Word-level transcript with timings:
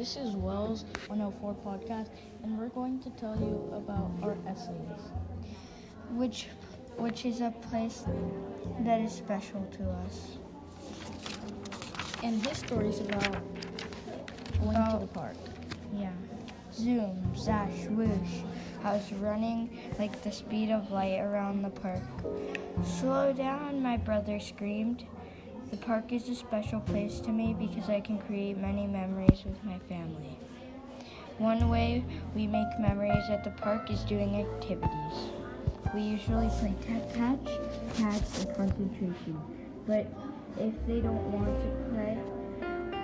This 0.00 0.16
is 0.16 0.34
Wells 0.34 0.86
104 1.08 1.56
podcast, 1.62 2.08
and 2.42 2.58
we're 2.58 2.70
going 2.70 3.00
to 3.00 3.10
tell 3.10 3.36
you 3.36 3.70
about 3.76 4.10
our 4.22 4.34
essays. 4.48 5.12
which 6.12 6.46
which 6.96 7.26
is 7.26 7.42
a 7.42 7.52
place 7.68 8.04
that 8.80 9.02
is 9.02 9.12
special 9.12 9.62
to 9.72 9.84
us. 10.06 10.38
And 12.24 12.40
his 12.46 12.56
story 12.56 12.88
is 12.88 13.00
about 13.00 13.44
going 14.62 14.80
to 14.88 14.98
the 15.02 15.06
park. 15.12 15.36
Yeah. 15.92 16.12
Zoom, 16.72 17.36
zash, 17.36 17.84
whoosh. 17.90 18.40
I 18.82 18.94
was 18.94 19.12
running 19.12 19.68
like 19.98 20.22
the 20.22 20.32
speed 20.32 20.70
of 20.70 20.90
light 20.90 21.20
around 21.20 21.60
the 21.60 21.68
park. 21.68 22.00
Slow 22.86 23.34
down, 23.34 23.82
my 23.82 23.98
brother 23.98 24.40
screamed. 24.40 25.04
The 25.70 25.76
park 25.76 26.12
is 26.12 26.28
a 26.28 26.34
special 26.34 26.80
place 26.80 27.20
to 27.20 27.30
me 27.30 27.54
because 27.54 27.88
I 27.88 28.00
can 28.00 28.18
create 28.18 28.58
many 28.58 28.88
memories 28.88 29.44
with 29.44 29.62
my 29.64 29.78
family. 29.88 30.36
One 31.38 31.68
way 31.68 32.04
we 32.34 32.48
make 32.48 32.66
memories 32.80 33.30
at 33.30 33.44
the 33.44 33.50
park 33.50 33.88
is 33.88 34.00
doing 34.00 34.40
activities. 34.40 35.30
We 35.94 36.02
usually 36.02 36.48
play 36.48 36.74
tap 36.82 37.14
catch, 37.14 37.46
catch, 37.96 38.44
and 38.44 38.56
concentration. 38.56 39.40
But 39.86 40.06
if 40.58 40.74
they 40.88 41.00
don't 41.00 41.32
want 41.32 41.60
to 41.60 41.94
play, 41.94 42.18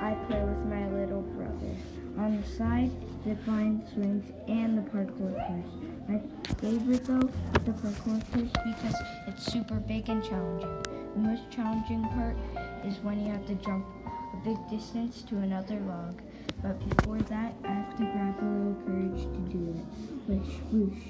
I 0.01 0.15
play 0.27 0.43
with 0.43 0.67
my 0.67 0.89
little 0.91 1.23
brother. 1.23 1.77
On 2.19 2.41
the 2.41 2.49
side, 2.49 2.91
zip 3.27 3.45
line, 3.49 3.83
swings, 3.93 4.25
and 4.47 4.79
the 4.79 4.83
parkour 4.83 5.35
course. 5.49 5.73
My 6.09 6.21
favorite 6.61 7.05
though 7.07 7.27
is 7.27 7.65
the 7.65 7.73
parkour 7.73 8.23
course 8.33 8.53
because 8.65 8.95
it's 9.27 9.53
super 9.53 9.81
big 9.81 10.09
and 10.09 10.23
challenging. 10.23 10.71
The 11.15 11.19
most 11.19 11.51
challenging 11.51 12.05
part 12.15 12.37
is 12.85 12.99
when 13.03 13.27
you 13.27 13.33
have 13.33 13.45
to 13.49 13.57
jump 13.57 13.85
a 14.33 14.37
big 14.45 14.57
distance 14.71 15.23
to 15.23 15.39
another 15.39 15.75
log. 15.81 16.23
But 16.63 16.79
before 16.89 17.19
that, 17.19 17.53
I 17.65 17.73
have 17.73 17.97
to 17.97 18.05
grab 18.05 18.37
a 18.41 18.47
little 18.47 18.77
courage 18.87 19.23
to 19.23 19.41
do 19.51 19.75
it. 19.75 20.31
Whoosh, 20.31 20.55
whoosh. 20.71 21.05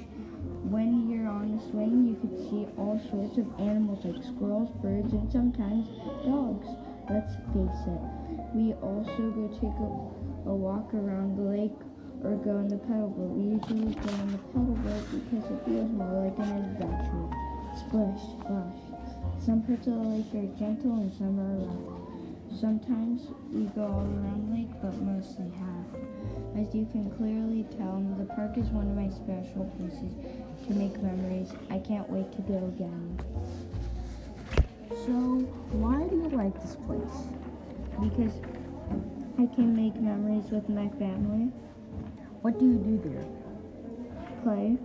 When 0.72 1.10
you're 1.10 1.28
on 1.28 1.52
a 1.52 1.70
swing, 1.70 2.08
you 2.08 2.16
can 2.16 2.34
see 2.48 2.66
all 2.78 2.98
sorts 3.10 3.36
of 3.36 3.46
animals 3.60 4.06
like 4.06 4.24
squirrels, 4.24 4.70
birds, 4.80 5.12
and 5.12 5.30
sometimes 5.30 5.86
dogs. 6.24 6.66
Let's 7.10 7.34
face 7.52 7.82
it. 7.86 8.00
We 8.54 8.72
also 8.80 9.30
go 9.36 9.48
take 9.60 9.76
a, 9.84 10.48
a 10.48 10.54
walk 10.54 10.94
around 10.94 11.36
the 11.36 11.42
lake 11.42 11.76
or 12.24 12.36
go 12.36 12.56
on 12.56 12.68
the 12.68 12.78
pedal 12.78 13.08
boat. 13.08 13.32
We 13.36 13.56
usually 13.56 13.94
go 13.94 14.10
on 14.14 14.32
the 14.32 14.38
pedal 14.52 14.76
boat 14.84 15.04
because 15.12 15.44
it 15.50 15.60
feels 15.64 15.90
more 15.92 16.24
like 16.24 16.38
an 16.38 16.52
adventure. 16.64 17.26
Splish, 17.76 18.22
splash. 18.40 18.80
Some 19.44 19.62
parts 19.62 19.86
of 19.86 19.94
the 19.94 20.08
lake 20.08 20.32
are 20.34 20.58
gentle 20.58 20.94
and 20.96 21.12
some 21.12 21.38
are 21.38 21.56
rough. 21.60 22.06
Sometimes 22.58 23.28
we 23.52 23.64
go 23.76 23.82
all 23.82 24.00
around 24.00 24.48
the 24.48 24.56
lake, 24.56 24.72
but 24.80 24.94
mostly 25.02 25.50
half. 25.58 25.86
As 26.56 26.74
you 26.74 26.86
can 26.90 27.10
clearly 27.16 27.66
tell, 27.76 28.00
the 28.18 28.24
park 28.24 28.56
is 28.56 28.68
one 28.70 28.88
of 28.88 28.96
my 28.96 29.10
special 29.10 29.68
places 29.76 30.16
to 30.66 30.72
make 30.74 30.96
memories. 31.02 31.52
I 31.70 31.78
can't 31.78 32.08
wait 32.08 32.32
to 32.32 32.42
go 32.42 32.56
again. 32.72 33.20
So, 35.04 35.12
why 35.76 36.08
do 36.08 36.16
you 36.16 36.30
like 36.30 36.54
this 36.62 36.76
place? 36.86 37.28
Because 38.00 38.32
I 39.38 39.46
can 39.54 39.76
make 39.76 39.96
memories 40.00 40.50
with 40.50 40.68
my 40.68 40.88
family, 40.98 41.52
What 42.42 42.58
do 42.58 42.64
you 42.66 42.78
do 42.78 43.00
there? 43.08 43.24
play, 44.42 44.76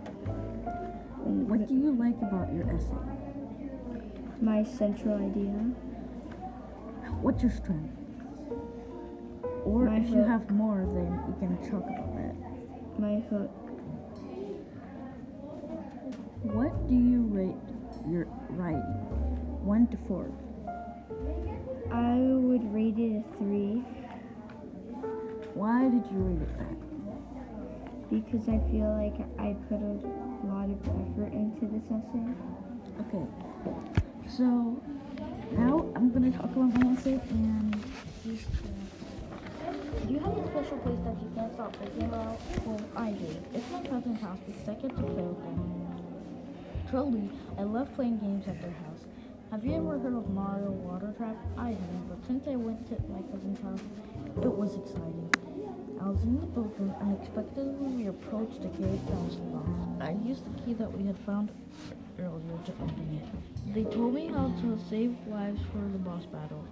What 1.24 1.68
do 1.68 1.74
you 1.74 1.92
like 1.94 2.16
about 2.22 2.52
your 2.52 2.68
essay? 2.74 2.96
my 4.40 4.64
central 4.64 5.14
idea. 5.14 5.54
What's 7.20 7.42
your 7.44 7.52
strength? 7.52 7.94
Or 9.64 9.84
My 9.84 9.98
if 9.98 10.10
you 10.10 10.22
have 10.24 10.50
more, 10.50 10.84
then 10.94 11.12
you 11.28 11.34
can 11.38 11.56
talk 11.70 11.84
about 11.84 12.16
that. 12.16 12.34
My 12.98 13.20
hook. 13.30 13.50
What 16.42 16.88
do 16.88 16.94
you 16.96 17.22
rate 17.30 17.54
your 18.10 18.26
writing? 18.50 18.98
One 19.64 19.86
to 19.88 19.96
four. 19.96 20.26
I 21.92 22.16
would 22.18 22.64
rate 22.74 22.98
it 22.98 23.22
a 23.22 23.36
three 23.38 23.84
Why 25.54 25.84
did 25.88 26.04
you 26.10 26.18
rate 26.18 26.42
it 26.42 26.58
that? 26.58 26.91
Because 28.12 28.46
I 28.46 28.60
feel 28.68 28.92
like 28.92 29.16
I 29.40 29.56
put 29.72 29.80
a 29.80 29.96
lot 30.44 30.68
of 30.68 30.76
effort 30.84 31.32
into 31.32 31.64
this 31.64 31.84
essay. 31.88 32.28
Okay. 33.08 33.24
So 34.28 34.76
now 35.52 35.86
I'm 35.96 36.12
gonna 36.12 36.30
talk 36.30 36.44
about 36.44 36.76
my 36.76 36.92
essay 36.92 37.18
and 37.30 37.74
uh, 37.74 38.28
Do 40.06 40.12
you 40.12 40.18
have 40.20 40.36
a 40.36 40.46
special 40.48 40.76
place 40.78 40.98
that 41.04 41.16
you 41.22 41.32
can't 41.34 41.54
stop 41.54 41.74
thinking 41.76 42.02
about? 42.02 42.38
Well, 42.66 42.80
I 42.96 43.12
do. 43.12 43.26
It's 43.54 43.70
my 43.70 43.80
cousin's 43.80 44.20
house 44.20 44.38
because 44.46 44.68
I 44.68 44.74
get 44.74 44.90
to 44.90 45.02
play 45.02 45.22
with 45.22 45.42
them. 45.42 45.82
Truly, 46.90 47.30
I 47.58 47.62
love 47.62 47.94
playing 47.94 48.18
games 48.18 48.46
at 48.46 48.60
their 48.60 48.72
house. 48.72 49.00
Have 49.50 49.64
you 49.64 49.74
ever 49.76 49.98
heard 49.98 50.14
of 50.14 50.28
Mario 50.28 50.70
Water 50.70 51.14
Trap? 51.16 51.36
I 51.56 51.70
haven't, 51.70 52.08
but 52.10 52.26
since 52.26 52.46
I 52.46 52.56
went 52.56 52.86
to 52.88 53.02
my 53.10 53.22
cousin's 53.32 53.60
house, 53.62 53.80
it 54.42 54.52
was 54.52 54.76
exciting. 54.76 55.30
I 56.00 56.08
was 56.08 56.22
in 56.22 56.40
the 56.40 56.60
room 56.60 56.94
and 57.00 57.96
we 57.96 58.06
approached 58.06 58.64
a 58.64 58.68
cave 58.68 59.00
bouncing 59.08 59.50
box. 59.52 59.68
I 60.00 60.12
used 60.26 60.44
the 60.44 60.62
key 60.62 60.74
that 60.74 60.90
we 60.90 61.06
had 61.06 61.18
found 61.18 61.50
earlier 62.18 62.58
to 62.66 62.72
open 62.82 63.20
it. 63.22 63.74
They 63.74 63.84
told 63.84 64.14
me 64.14 64.26
how 64.28 64.48
to 64.48 64.78
save 64.90 65.16
lives 65.26 65.60
for 65.70 65.78
the 65.78 65.98
boss 65.98 66.24
battle. 66.26 66.64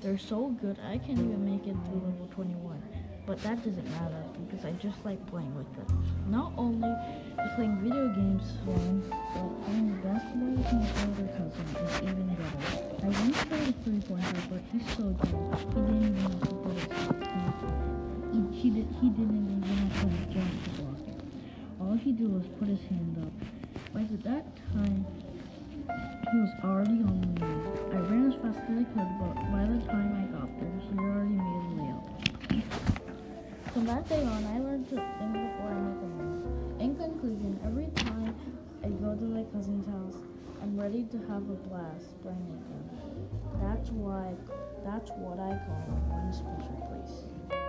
They're 0.00 0.18
so 0.18 0.48
good, 0.60 0.78
I 0.86 0.98
can't 0.98 1.18
even 1.18 1.44
make 1.44 1.66
it 1.66 1.76
through 1.86 2.00
level 2.00 2.28
21. 2.32 2.82
But 3.26 3.42
that 3.42 3.62
doesn't 3.64 3.90
matter 3.90 4.24
because 4.40 4.64
I 4.64 4.72
just 4.72 5.04
like 5.04 5.24
playing 5.26 5.54
with 5.54 5.70
them. 5.76 5.86
Not 6.26 6.52
only 6.56 6.88
is 6.88 7.52
playing 7.54 7.78
video 7.82 8.08
games 8.14 8.42
fun, 8.64 9.04
but 9.08 9.64
playing 9.66 10.00
basketball 10.02 10.50
with 10.56 10.72
my 10.72 10.88
older 11.06 11.28
cousin 11.36 11.66
is 11.84 12.02
even 12.02 12.28
better. 12.34 12.80
I 13.02 13.08
once 13.08 13.38
tried 13.44 13.68
a 13.68 13.72
three 13.84 14.00
pointer, 14.00 14.42
but 14.50 14.60
he's 14.72 14.88
so 14.96 15.04
good. 15.04 15.99
He 15.99 15.99
he, 19.00 19.08
did, 19.08 19.18
he 19.18 19.24
didn't 19.24 19.64
even 19.64 19.90
have 19.90 20.28
to 20.28 20.34
jump 20.34 20.64
to 20.64 20.70
block 20.82 21.00
it. 21.08 21.20
All 21.80 21.94
he 21.94 22.12
did 22.12 22.32
was 22.32 22.46
put 22.58 22.68
his 22.68 22.80
hand 22.82 23.16
up. 23.24 23.32
By 23.94 24.04
that 24.28 24.44
time, 24.72 25.06
he 26.30 26.36
was 26.38 26.52
already 26.62 27.00
on 27.02 27.20
the 27.20 27.40
move. 27.40 27.94
I 27.94 27.98
ran 28.12 28.30
as 28.30 28.36
fast 28.40 28.58
as 28.68 28.76
I 28.76 28.84
could, 28.92 29.10
but 29.18 29.34
by 29.50 29.64
the 29.64 29.80
time 29.88 30.12
I 30.20 30.24
got 30.36 30.48
there, 30.60 30.76
he 30.84 30.98
already 30.98 31.32
made 31.32 31.64
a 31.64 31.74
layup. 31.80 32.04
From 33.72 33.86
that 33.86 34.08
day 34.08 34.22
on, 34.22 34.44
I 34.44 34.58
learned 34.58 34.88
to 34.90 34.96
think 34.96 35.32
before 35.32 35.70
I 35.70 35.80
make 35.80 36.02
a 36.02 36.06
move. 36.20 36.80
In 36.80 36.96
conclusion, 36.96 37.58
every 37.64 37.88
time 37.96 38.34
I 38.84 38.88
go 38.88 39.14
to 39.14 39.24
my 39.24 39.44
cousin's 39.52 39.86
house, 39.86 40.22
I'm 40.62 40.78
ready 40.78 41.04
to 41.04 41.18
have 41.28 41.48
a 41.48 41.56
blast 41.68 42.20
with 42.22 42.36
them. 42.36 42.90
That's 43.62 43.90
why, 43.90 44.34
that's 44.84 45.10
what 45.16 45.40
I 45.40 45.56
call 45.64 45.88
one 46.12 46.32
special 46.32 46.76
place. 46.84 47.59